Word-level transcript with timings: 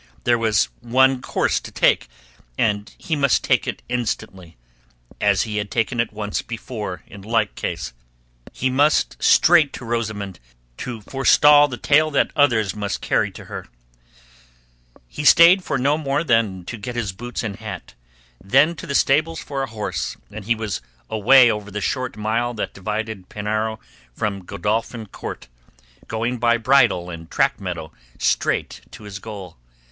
There 0.23 0.39
was 0.39 0.67
one 0.79 1.21
course 1.21 1.59
to 1.59 1.71
take 1.71 2.07
and 2.57 2.91
he 2.97 3.15
must 3.15 3.43
take 3.43 3.67
it 3.67 3.83
instantly—as 3.87 5.43
he 5.43 5.57
had 5.57 5.69
taken 5.69 5.99
it 5.99 6.11
once 6.11 6.41
before 6.41 7.03
in 7.05 7.21
like 7.21 7.53
case. 7.53 7.93
He 8.51 8.71
must 8.71 9.21
straight 9.23 9.73
to 9.73 9.85
Rosamund 9.85 10.39
to 10.77 11.01
forestall 11.01 11.67
the 11.67 11.77
tale 11.77 12.09
that 12.09 12.31
others 12.35 12.73
would 12.73 12.99
carry 13.01 13.29
to 13.29 13.45
her. 13.45 13.61
God 13.61 13.69
send 13.69 13.73
he 14.27 14.35
did 14.41 14.41
not 14.41 14.53
come 14.55 14.55
too 14.55 14.83
late 14.89 14.89
already. 14.89 15.13
He 15.13 15.23
stayed 15.23 15.63
for 15.63 15.77
no 15.77 15.97
more 15.99 16.23
than 16.23 16.65
to 16.65 16.77
get 16.77 16.95
his 16.95 17.11
boots 17.11 17.43
and 17.43 17.55
hat, 17.57 17.93
then 18.43 18.73
to 18.77 18.87
the 18.87 18.95
stables 18.95 19.39
for 19.39 19.61
a 19.61 19.67
horse, 19.69 20.17
and 20.31 20.45
he 20.45 20.55
was 20.55 20.81
away 21.11 21.51
over 21.51 21.69
the 21.69 21.79
short 21.79 22.17
mile 22.17 22.55
that 22.55 22.73
divided 22.73 23.29
Penarrow 23.29 23.77
from 24.15 24.45
Godolphin 24.45 25.05
Court, 25.05 25.47
going 26.07 26.39
by 26.39 26.57
bridle 26.57 27.11
and 27.11 27.29
track 27.29 27.59
meadow 27.61 27.91
straight 28.17 28.81
to 28.89 29.03
his 29.03 29.19
goal. 29.19 29.57